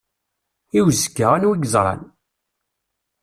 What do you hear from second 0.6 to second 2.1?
I uzekka anwa i yeẓran?